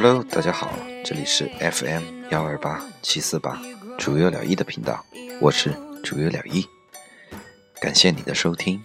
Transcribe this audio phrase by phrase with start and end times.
[0.00, 0.70] Hello，大家好，
[1.04, 3.60] 这里是 FM 幺二八七四八
[3.98, 5.04] 主有了一的频道，
[5.40, 6.64] 我是主有了一，
[7.80, 8.80] 感谢你的收听。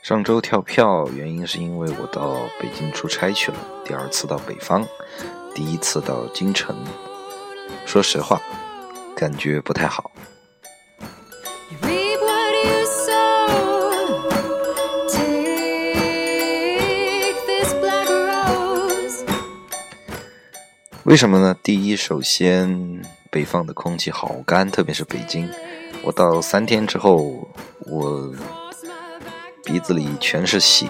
[0.00, 4.86] 上周跳票原因是因为我到北京出差去了，第二次到北方，
[5.56, 6.76] 第一次到京城。
[7.84, 8.40] 说实话，
[9.16, 10.12] 感觉不太好。
[21.04, 21.56] 为什么呢？
[21.62, 25.48] 第一，首先北方的空气好干，特别是北京。
[26.02, 27.48] 我到三天之后，
[27.80, 28.32] 我。
[29.64, 30.86] 鼻子里全是血，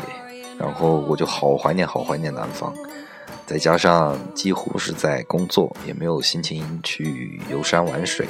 [0.58, 2.74] 然后我就好怀念，好怀念南方。
[3.46, 8.26] 再加上几乎是在工作，也没有心情去游山玩水。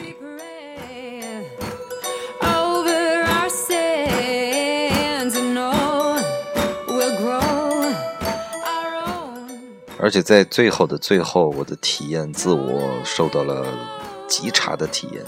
[9.98, 13.66] 而且在最后的最后，我的体验自我受到了
[14.28, 15.24] 极差的体验，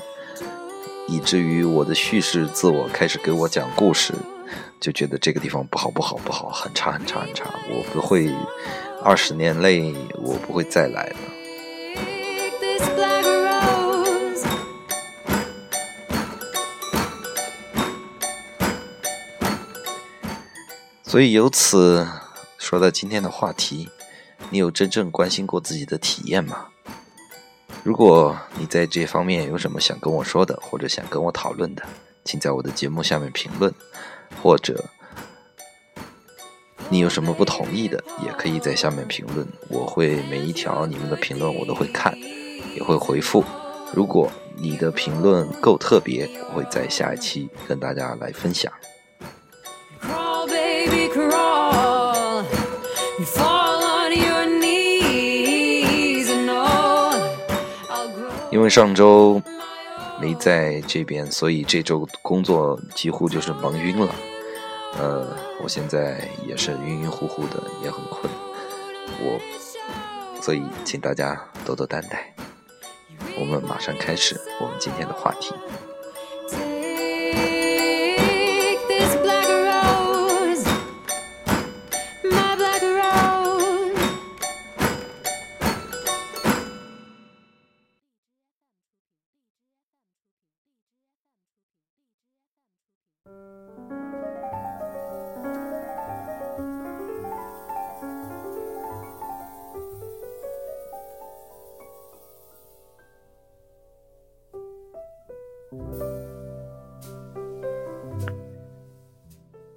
[1.09, 4.13] 以至于我的叙事自我开始给我讲故事。
[4.79, 8.31] 就觉得这个地方不好不好不好，很差很差很差，我不会
[9.09, 11.17] 二十年内我不会再来了。
[21.05, 22.07] 所以由此
[22.59, 23.89] 说到今天的话题，
[24.51, 26.67] 你有真正关心过自己的体验吗？
[27.83, 31.83] 如果你在这方面有什么想跟我说的，或者想跟我讨论的，
[32.27, 33.75] 请在我的节目下面评论。
[34.43, 34.85] 或者
[36.91, 42.17] 你有什么不同意的，也可以在下面评论，我会每一条你们的评论我都会看，
[42.75, 43.45] 也会回复。
[43.93, 48.73] 如果你的评论够特别，我会在下一期跟大家来分享。
[58.51, 59.41] 因为上周。
[60.21, 64.13] 没在这边，所以这周工作几乎就是忙晕了。
[64.97, 68.33] 呃，我现在也是晕晕乎乎的，也很困。
[69.21, 69.39] 我，
[70.41, 72.35] 所以请大家多多担待。
[73.39, 75.55] 我们马上开始我们今天的话题。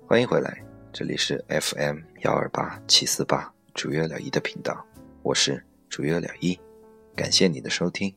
[0.07, 4.85] 欢迎回来，这里是 FM 幺二八七四八主月了一的频道，
[5.23, 6.59] 我是主月了一，
[7.15, 8.13] 感谢你的收听。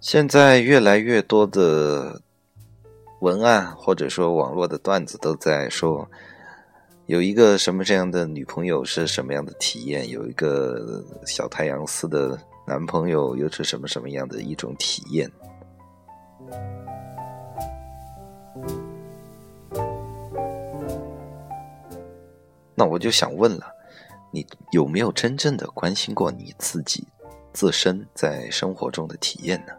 [0.00, 2.20] 现在越来越多的
[3.20, 6.10] 文案或者说网络的段子都在说。
[7.08, 10.06] 有一个什么这样的女朋友是什么样的体验？
[10.10, 15.32] 有一个小太阳似的男朋友又是什么什么样的一种体验？
[22.74, 23.72] 那我就想问了，
[24.30, 27.08] 你有没有真正的关心过你自己
[27.54, 29.72] 自身在生活中的体验呢？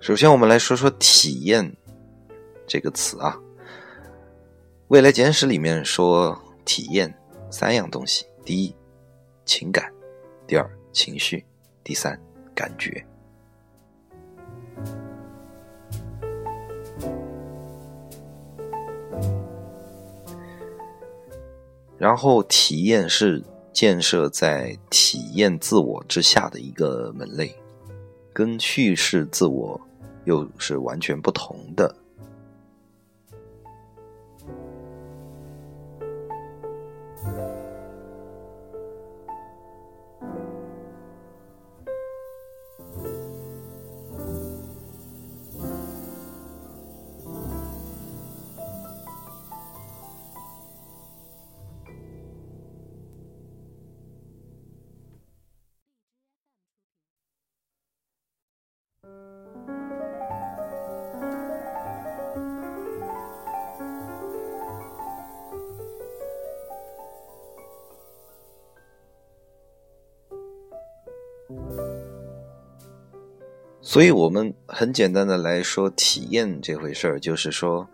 [0.00, 1.76] 首先，我们来说说“体验”
[2.66, 3.38] 这个词啊。
[4.88, 7.14] 未来简史里面说，体验
[7.50, 8.74] 三样东西：第一，
[9.44, 9.84] 情感；
[10.46, 11.44] 第二，情绪；
[11.84, 12.18] 第三，
[12.54, 13.04] 感觉。
[21.98, 27.54] 然后，体验是建设在体验自我之下的一个门类，
[28.32, 29.78] 跟叙事自我。
[30.30, 31.92] 又是完全不同的。
[73.90, 77.88] 所以，我们很简单的来说，体验这回事儿，就是说，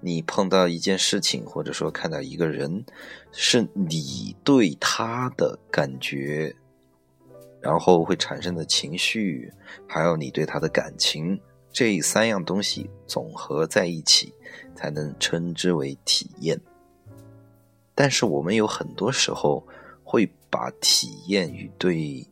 [0.00, 2.82] 你碰到一件事情，或者说看到一个人，
[3.30, 6.56] 是你对他的感觉，
[7.60, 9.52] 然后会产生的情绪，
[9.86, 11.38] 还有你对他的感情，
[11.70, 14.32] 这三样东西总合在一起，
[14.74, 16.58] 才能称之为体验。
[17.94, 19.62] 但是，我们有很多时候
[20.02, 22.26] 会把体验与对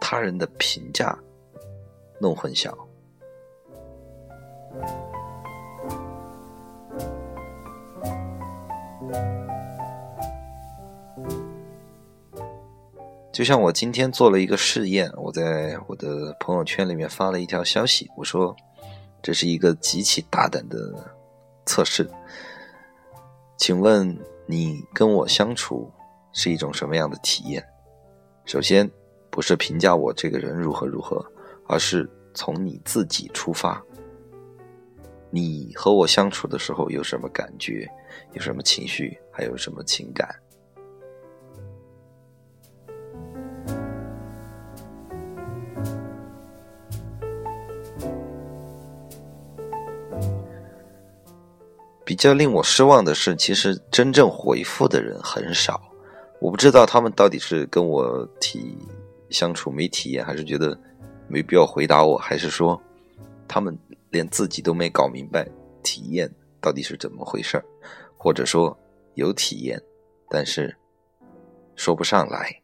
[0.00, 1.18] 他人的评价。
[2.20, 2.72] 弄混淆，
[13.32, 18.54] 就像我今天做了一个试验，我在我的朋友圈里面发了一条消息，我说
[19.20, 20.78] 这是一个极其大胆的
[21.66, 22.08] 测试，
[23.56, 24.16] 请问
[24.46, 25.90] 你跟我相处
[26.32, 27.64] 是一种什么样的体验？
[28.44, 28.88] 首先，
[29.30, 31.24] 不是评价我这个人如何如何。
[31.66, 33.82] 而是从你自己出发，
[35.30, 37.88] 你和我相处的时候有什么感觉，
[38.32, 40.28] 有什么情绪，还有什么情感？
[52.04, 55.80] 比较令我失望的是，其实真正回复的人很少，
[56.40, 58.76] 我不知道他们到底是跟我体
[59.30, 60.78] 相处没体验，还是觉得。
[61.28, 62.80] 没必要回答我，还是说，
[63.48, 63.76] 他们
[64.10, 65.48] 连自己都没搞明白
[65.82, 66.30] 体验
[66.60, 67.62] 到底是怎么回事
[68.16, 68.76] 或者说
[69.14, 69.80] 有体验，
[70.28, 70.74] 但是
[71.76, 72.63] 说不上来。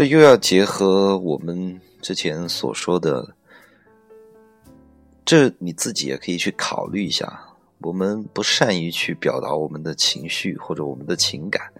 [0.00, 3.34] 这又要结合我们之前所说的，
[5.26, 7.38] 这你自己也可以去考虑一下。
[7.80, 11.70] 我们不善于去表达我们的情绪或者我们的情感，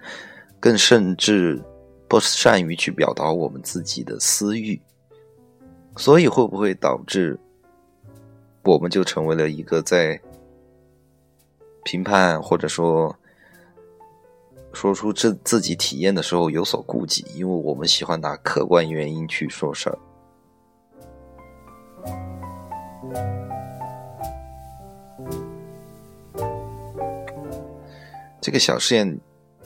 [0.60, 1.58] 更甚至
[2.08, 4.78] 不善于去表达我们自己的私欲，
[5.96, 7.40] 所以会不会导致
[8.64, 10.20] 我们就成为了一个在
[11.84, 13.16] 评判或者说？
[14.72, 19.98] 说出自自己体验的时候有所顾忌，因为我们喜欢拿客观原因去说事儿。
[28.40, 29.20] 这个小试验，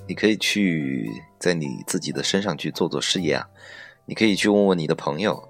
[0.09, 1.09] 你可以去
[1.39, 3.49] 在你自己的身上去做做试验啊。
[4.06, 5.49] 你可以去问问你的朋友，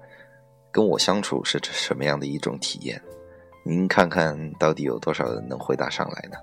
[0.71, 3.01] 跟我相处是什么样的一种体验？
[3.63, 6.37] 您看看到底有多少人能回答上来呢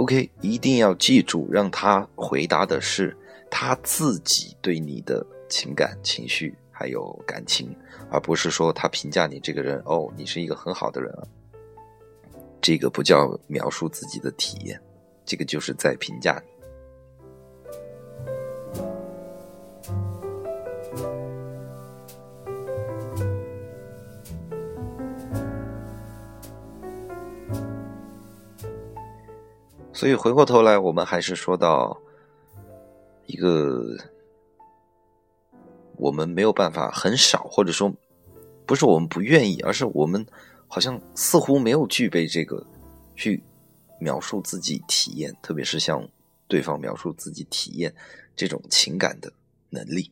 [0.00, 3.14] ？OK，一定要记住，让他回答的是
[3.50, 7.76] 他自己对你的情感、情绪还有感情，
[8.10, 11.22] 而不是说他评价你这个人哦，你是一个很好的人啊。
[12.62, 14.80] 这个不叫描述自己的体验，
[15.26, 16.42] 这个就是在评价
[30.00, 32.00] 所以回过头来，我们还是说到
[33.26, 33.98] 一个
[35.98, 37.92] 我们没有办法很少，或者说
[38.64, 40.26] 不是我们不愿意，而是我们
[40.68, 42.66] 好像似乎没有具备这个
[43.14, 43.42] 去
[43.98, 46.08] 描述自己体验，特别是向
[46.48, 47.94] 对方描述自己体验
[48.34, 49.30] 这种情感的
[49.68, 50.10] 能力。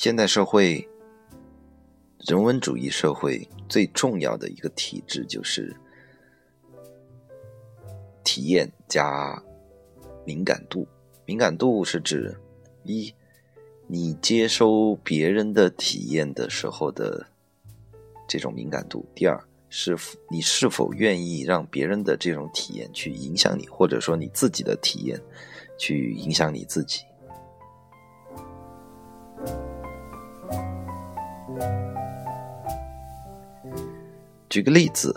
[0.00, 0.88] 现代社会，
[2.20, 5.76] 人文主义社会最重要的一个体制就是
[8.24, 9.38] 体验加
[10.24, 10.88] 敏感度。
[11.26, 12.34] 敏感度是指
[12.84, 13.14] 一，
[13.86, 17.26] 你接收别人的体验的时候的
[18.26, 19.38] 这种敏感度；第二，
[19.68, 19.94] 是
[20.30, 25.20] 你是否愿意让别人的这种体验去影响你，或者说你自己的体验
[25.76, 27.02] 去影响你自己。
[34.50, 35.16] 举个例子，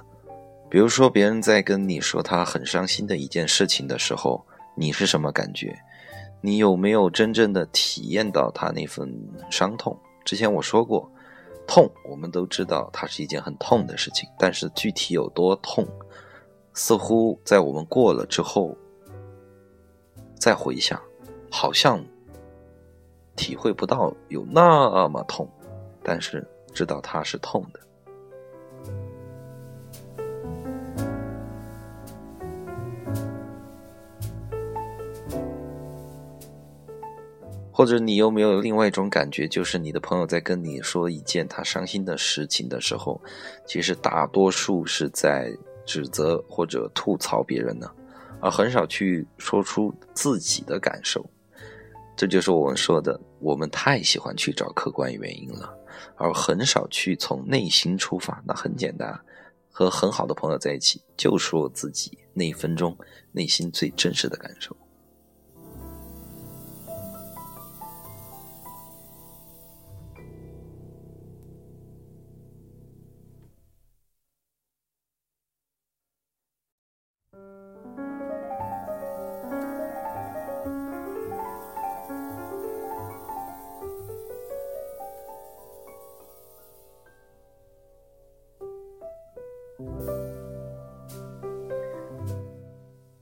[0.70, 5.76] 比如说别人在跟你说他很伤心的一件事情的时候，你是什么感觉？
[6.40, 9.12] 你有没有真正的体验到他那份
[9.50, 9.98] 伤痛？
[10.24, 11.12] 之前我说过，
[11.66, 15.84] 痛我们都知道它是一件很痛的事情，但是具体有多痛，
[16.76, 18.78] 似乎在我们过了之后
[20.36, 21.02] 再回想，
[21.50, 22.06] 好像
[23.36, 25.50] 体会不到有那么痛，
[26.04, 27.80] 但是知道它是痛的。
[37.76, 43.20] 或者你有没有另外一种感觉，就是你的朋友在跟你说一件他伤心的事情的时候，
[43.66, 45.52] 其实大多数是在
[45.84, 47.92] 指责或者吐槽别人呢，
[48.40, 51.26] 而很少去说出自己的感受。
[52.16, 55.76] 这就是我们说的，我们太喜欢去找客观原因了，
[56.16, 58.40] 而很少去从内心出发。
[58.46, 59.20] 那很简单，
[59.72, 62.96] 和很好的朋友在一起，就说自己那一分钟
[63.32, 64.78] 内心最真实的感受。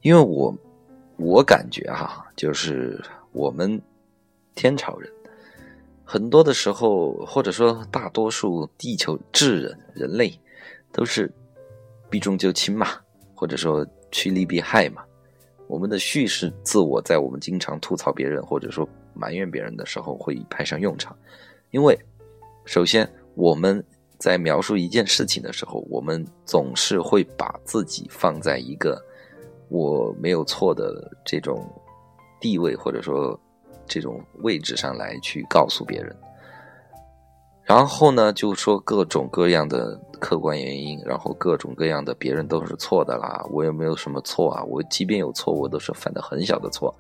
[0.02, 0.56] 因为我，
[1.18, 3.00] 我感觉哈，就是
[3.32, 3.80] 我们
[4.56, 5.12] 天朝人
[6.04, 10.40] 很多的时候，或者说大多数地球智人人类，
[10.92, 11.32] 都是
[12.10, 12.88] 避重就轻嘛，
[13.36, 15.04] 或者说趋利避害嘛。
[15.68, 21.16] 我们的叙事自我，在我们经常吐槽别人或者说埋怨别人的时候，会派上用场。
[21.70, 21.98] 因为
[22.66, 23.82] 首先我们
[24.18, 29.00] 在描述一件事情的时候，我们总是会把自己放在一个。
[29.72, 31.66] 我没有错的这种
[32.42, 33.40] 地位或者说
[33.88, 36.14] 这种位置上来去告诉别人，
[37.64, 46.94] 然后呢，就说各种各样的客观原因，然后各种各样的别人都是错的啦，我也没有什么错啊，我即便有错，我都是犯的很小的错，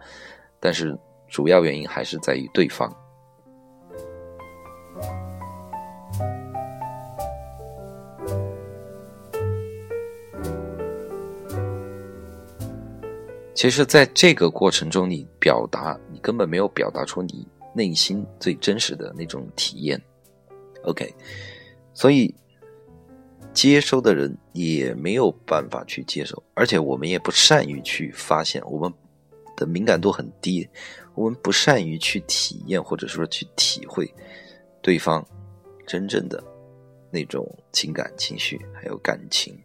[0.58, 0.98] 但是
[1.28, 2.90] 主要原因还是在于对方。
[13.54, 20.02] 其实，在这个过程中，你表达，你根本没有表达出你内心最真实的那种体验。
[20.84, 21.14] OK，
[21.94, 22.34] 所以
[23.54, 28.92] 接收的人也没有办法去接受，而且我们也不善于去发现，我们
[29.58, 30.68] 的敏感度很低，
[31.14, 34.12] 我们不善于去体验或者说去体会
[34.82, 35.24] 对方
[35.86, 36.42] 真正的
[37.12, 39.56] 那种情感、情绪还有感情。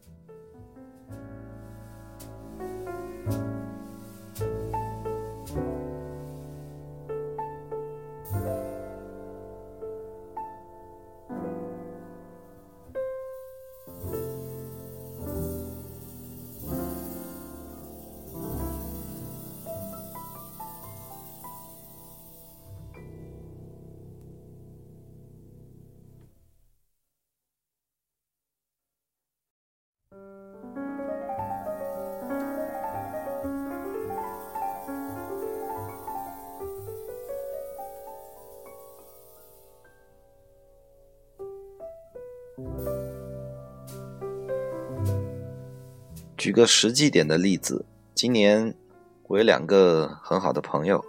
[46.46, 47.84] 举个实际点的例子，
[48.14, 48.72] 今年
[49.24, 51.04] 我有两个很好的朋友，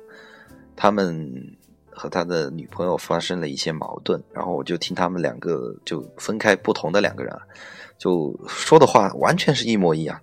[0.76, 1.56] 他们
[1.92, 7.32] 和他的女朋友发生了一些矛盾，然后我就听他们两个就分开不同的两个人，
[8.00, 10.20] 就说的话完全是一模一样，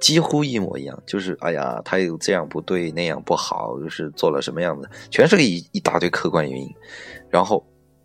[0.00, 6.74] 几乎一模一样，就是哎呀，他有这样不对，那样不好，就是做了什么样的，全是一一大堆客观原因，
[7.28, 7.62] 然后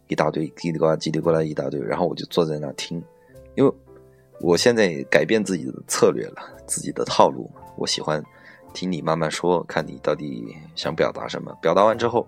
[0.09, 3.01] 一大堆叽里呱啦叽里呱啦一大堆，然后我就坐在那听，
[3.55, 3.73] 因为。
[4.41, 7.49] 我现在改变自己的策略了，自己的套路。
[7.77, 8.21] 我喜欢
[8.73, 11.55] 听你慢慢说，看你到底想表达什么。
[11.61, 12.27] 表达完之后，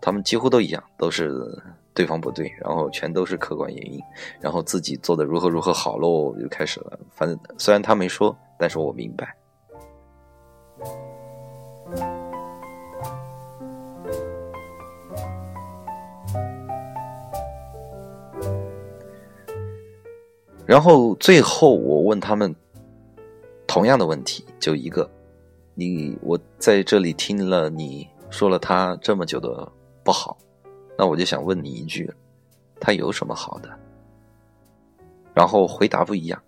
[0.00, 1.60] 他们几乎都一样，都是
[1.92, 4.00] 对方不对，然后全都是客观原因，
[4.40, 6.98] 然后自己做的如何如何好喽，就开始了。
[7.10, 9.34] 反正虽然他没说，但是我明白。
[20.70, 22.54] 然后最后我问他们
[23.66, 25.10] 同样的问题，就一个，
[25.74, 29.68] 你我在这里听了你说了他这么久的
[30.04, 30.38] 不好，
[30.96, 32.08] 那我就想问你一句，
[32.78, 33.68] 他有什么好的？
[35.34, 36.40] 然后回答不一样，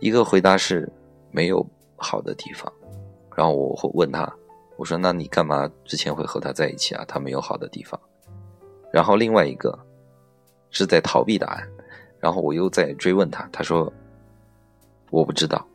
[0.00, 0.90] 一个回答是
[1.30, 1.62] 没有
[1.96, 2.72] 好的地方，
[3.36, 4.34] 然后我会问他，
[4.78, 7.04] 我说那你干嘛之前会和他在一起啊？
[7.06, 8.00] 他没有好的地方。
[8.90, 9.78] 然后另外一个
[10.70, 11.68] 是在逃避答案，
[12.22, 13.92] 然后我又在追问他，他说
[15.10, 15.66] 我不知道。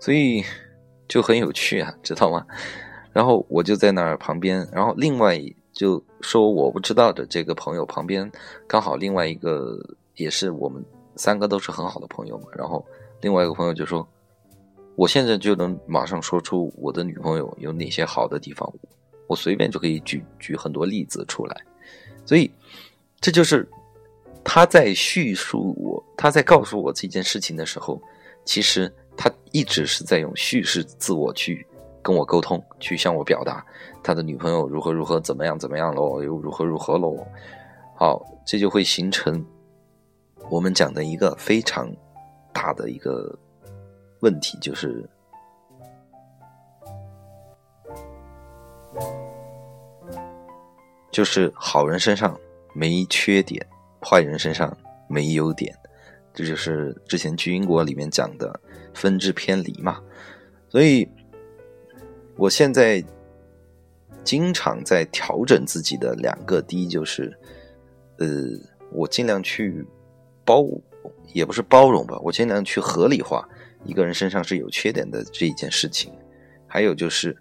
[0.00, 0.42] 所以
[1.06, 2.44] 就很有趣啊，知道吗？
[3.12, 5.38] 然后我就在那儿旁边，然后另外
[5.72, 8.30] 就说我不知道的这个朋友旁边
[8.66, 9.78] 刚好另外一个
[10.14, 10.82] 也是我们
[11.16, 12.44] 三个都是很好的朋友嘛。
[12.56, 12.84] 然后
[13.20, 14.06] 另外一个朋友就说，
[14.96, 18.72] 我现在就能马上说出我的女朋友有哪些好的地方，
[19.26, 21.56] 我随便就可以举举很多例子出来。
[22.24, 22.50] 所以
[23.20, 23.68] 这就是
[24.42, 28.00] 他在叙述我，他在告诉我这件事情的时候，
[28.46, 28.90] 其实。
[29.22, 31.66] 他一直是在用叙事自我去
[32.00, 33.62] 跟我沟通，去向我表达
[34.02, 37.22] 他的女朋友如何如何怎么样怎么样喽，又如何如何喽。
[37.94, 39.44] 好，这就会形成
[40.48, 41.94] 我们讲的一个非常
[42.50, 43.38] 大的一个
[44.20, 45.06] 问题，就是
[51.10, 52.34] 就是好人身上
[52.72, 53.62] 没缺点，
[54.02, 54.74] 坏人身上
[55.08, 55.76] 没优点。
[56.32, 58.58] 这就是之前去英国里面讲的
[58.94, 60.00] 分支偏离嘛，
[60.68, 61.06] 所以
[62.36, 63.04] 我现在
[64.22, 67.36] 经常在调整自己的两个，第一就是，
[68.18, 68.26] 呃，
[68.92, 69.84] 我尽量去
[70.44, 70.64] 包，
[71.32, 73.46] 也不是包容吧，我尽量去合理化
[73.84, 76.12] 一个人身上是有缺点的这一件事情，
[76.66, 77.36] 还有就是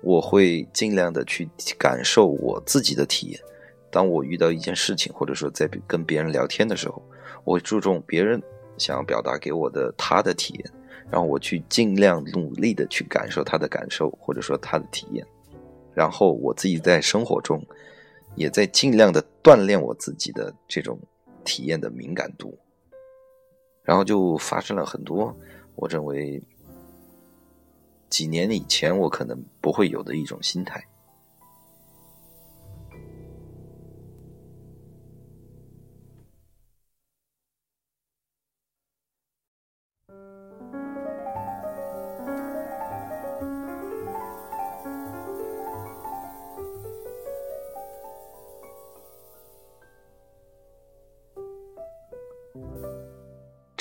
[0.00, 3.40] 我会尽量的去感受我自己的体验，
[3.90, 7.02] 当我遇到一件事情，或者说在跟别人聊天的时候。
[7.44, 8.40] 我注重别人
[8.78, 10.70] 想要表达给我的他的体验，
[11.10, 15.26] 然后我去尽量努力的去感受他的感受，或者说他的体验，
[15.92, 17.64] 然后我自己在生活中
[18.36, 20.98] 也在尽量的锻炼我自己的这种
[21.44, 22.56] 体验的敏感度，
[23.82, 25.36] 然后就发生了很多
[25.74, 26.42] 我认为
[28.08, 30.82] 几年以前我可能不会有的一种心态。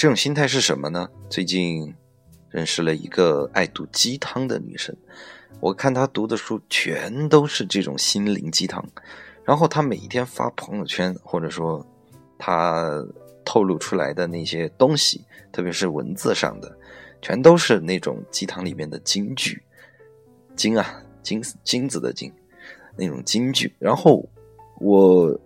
[0.02, 1.08] 这种心态是什么呢？
[1.30, 1.94] 最近
[2.50, 4.98] 认识了一个爱读鸡汤的女生，
[5.60, 8.84] 我看她读的书全都是这种心灵鸡汤，
[9.46, 11.86] 然后她每一天发朋友圈，或者说
[12.40, 12.90] 她
[13.46, 16.76] 透露出来的那些东西，特别是文字上的，
[17.22, 19.62] 全都是那种鸡汤里面的金句，
[20.56, 22.34] 金啊金金子的金，
[22.98, 23.72] 那种金句。
[23.78, 24.28] 然后
[24.80, 25.40] 我。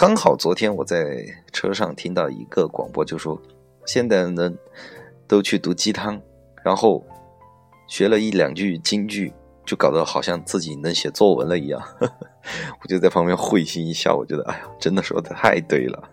[0.00, 3.36] 刚好昨天我在车上听到一个广播，就说
[3.84, 4.56] 现代人
[5.26, 6.22] 都去读鸡汤，
[6.62, 7.04] 然后
[7.88, 9.32] 学了一两句京剧，
[9.66, 11.82] 就搞得好像自己能写作文了一样。
[12.80, 16.08] 我就在旁边会心一笑，我觉得哎呀，真的说的太对了。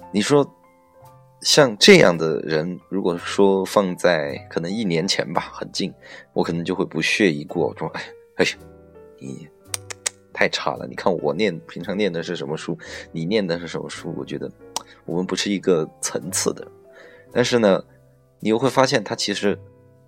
[0.10, 0.50] 你说？
[1.42, 5.92] 像这样的人，如果说放在可能一年前吧，很近，
[6.34, 8.02] 我可能就会不屑一顾，说：“哎，
[8.36, 8.50] 哎呀，
[9.18, 9.48] 你
[10.34, 10.86] 太差了！
[10.86, 12.78] 你看我念平常念的是什么书，
[13.10, 14.14] 你念的是什么书？
[14.18, 14.50] 我觉得
[15.06, 16.66] 我们不是一个层次的。
[17.32, 17.82] 但是呢，
[18.38, 19.58] 你又会发现，他其实，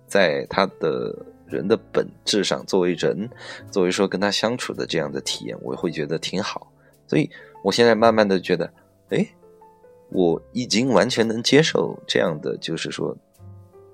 [0.05, 3.27] 在他的人的本质上，作为人，
[3.71, 6.71] 作为说跟他相处的这样的体验，我会觉得挺好。
[7.07, 7.27] 所以
[7.63, 8.71] 我现在慢慢的觉得，
[9.09, 9.27] 哎。
[10.13, 13.17] 我已经完全能接受这样的，就是说，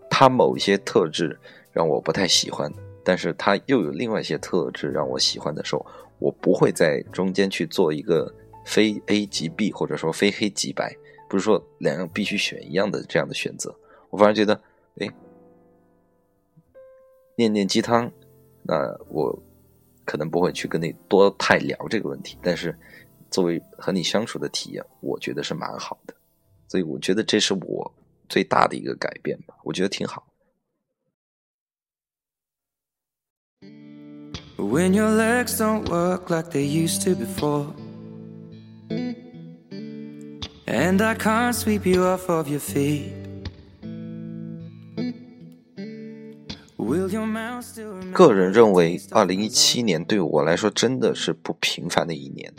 [0.09, 1.39] 他某一些特质
[1.71, 2.69] 让我不太喜欢，
[3.05, 5.85] 但是他又有另外一些特质让我喜欢的时候，
[6.19, 8.31] 我不会在中间去做一个
[8.65, 10.93] 非 A 即 B，或者说非黑即白，
[11.29, 13.73] 不是说两样必须选一样的这样的选择。
[14.09, 14.59] 我反而觉得，
[14.99, 15.09] 哎，
[17.37, 18.11] 念念鸡汤，
[18.63, 18.75] 那
[19.07, 19.41] 我
[20.03, 22.77] 可能不会去跟你多太聊这个问题，但是
[23.29, 26.13] 作为和你相处的体验，我觉得是蛮好的，
[26.67, 27.93] 所以我觉得这是我
[28.27, 30.25] 最大的一个改变吧，我觉得挺好。
[34.57, 37.73] When your legs don't work like they used to before,
[40.65, 43.18] and I can't sweep you off of your feet.
[48.13, 52.51] 个人认为，二零一七年对我来说真的是不平凡的一年，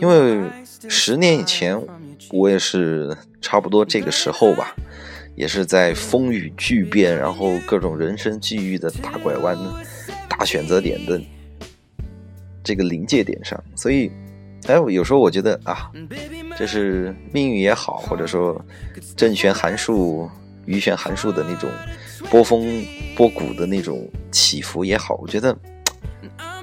[0.00, 0.48] 因为
[0.88, 1.80] 十年以前
[2.30, 4.74] 我也是差不多这个时候吧，
[5.34, 9.56] 也是在风雨巨变，然后各种人生际遇的大拐弯、
[10.28, 11.20] 大选择点的。
[12.64, 14.10] 这个临界点上，所以，
[14.66, 15.90] 哎，有时候我觉得啊，
[16.58, 18.62] 这是命运也好，或者说
[19.16, 20.28] 正弦函数、
[20.66, 21.70] 余弦函数的那种
[22.30, 22.84] 波峰
[23.16, 25.56] 波谷的那种起伏也好，我觉得，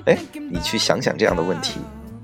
[0.05, 1.79] 哎，你去想想这样的问题，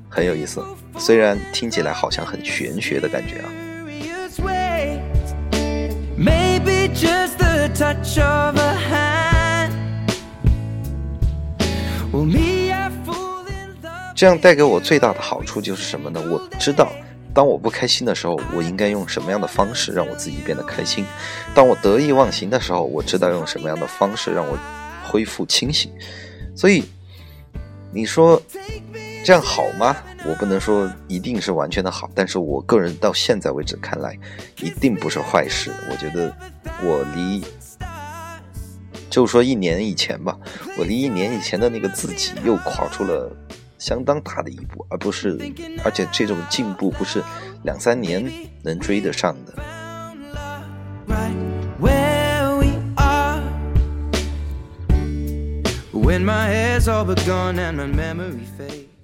[0.07, 0.63] 很有意思。
[0.97, 3.49] 虽然听起来好像很玄学的感觉啊。
[14.15, 16.21] 这样带给我最大的好处就是什么呢？
[16.29, 16.91] 我知道，
[17.33, 21.05] 当我不开心的时候，我应该用什么样的方式让我自己变得开心；
[21.55, 24.57] 当我得意忘形的时候，我知道用什么样的方式让我
[25.03, 25.91] 恢复清醒。
[26.55, 26.83] 所以，
[27.93, 28.41] 你说
[29.23, 29.95] 这样好吗？
[30.23, 34.15] 我不能说一定是完全的好，但是我个人到现在为止看来，
[34.57, 35.71] 一定不是坏事。
[35.89, 36.35] 我觉得
[36.83, 37.43] 我离，
[39.09, 40.37] 就说一年以前吧，
[40.77, 43.31] 我离一年以前的那个自己又跨出了。
[43.81, 45.35] 相当大的一步，而不是，
[45.83, 47.19] 而且这种进步不是
[47.63, 48.23] 两三年
[48.61, 49.55] 能追得上的。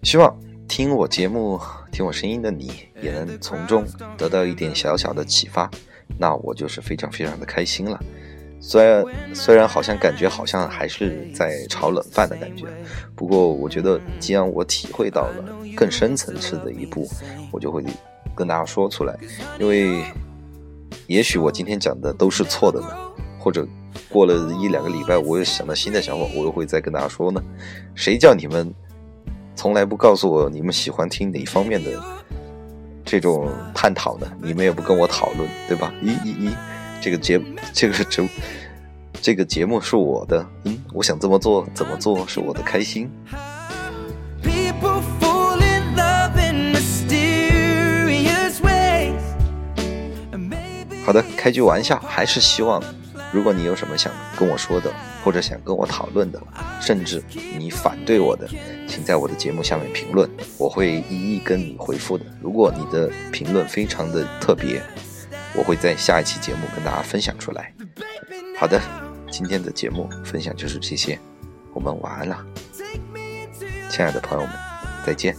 [0.03, 1.59] 希望听我节目、
[1.91, 3.83] 听我声音的你，也能从中
[4.15, 5.67] 得到一点小小的启发，
[6.19, 7.99] 那我就是非常非常的开心了。
[8.59, 12.65] 虽然虽然好像感觉好像还是在炒冷饭的感觉，
[13.15, 15.43] 不过我觉得既然我体会到了
[15.75, 17.07] 更深层次的一步，
[17.51, 17.83] 我就会
[18.35, 19.15] 跟大家说出来。
[19.59, 20.03] 因为
[21.05, 22.87] 也许我今天讲的都是错的呢，
[23.39, 23.65] 或者
[24.09, 27.41] 过了一两个礼拜，我又想到新的想法，我又会再跟大家说呢。
[27.95, 28.73] 谁叫你们
[29.55, 31.91] 从来不告诉我你们喜欢听哪方面的
[33.05, 34.27] 这种探讨呢？
[34.41, 35.93] 你们也不跟我讨论，对吧？
[36.03, 36.51] 咦咦咦。
[37.01, 37.39] 这个节，
[37.73, 38.29] 这个节，
[39.21, 43.09] 这个节目是我的，嗯，我想这么做，怎么做是我的开心。
[51.05, 52.83] 好的，开句玩笑，还是希望，
[53.31, 54.91] 如果你有什么想跟我说的，
[55.23, 56.41] 或者想跟我讨论的，
[56.81, 57.23] 甚至
[57.57, 58.45] 你反对我的，
[58.89, 62.25] 请在我的节目下面评论，我会一一跟你回复的。
[62.41, 64.81] 如果你的评论非常的特别。
[65.57, 67.73] 我会在下一期节目跟大家分享出来。
[68.59, 68.79] 好的，
[69.31, 71.19] 今天的节目分享就是这些，
[71.73, 72.45] 我们晚安了，
[73.89, 74.55] 亲爱的朋友们，
[75.05, 75.35] 再见。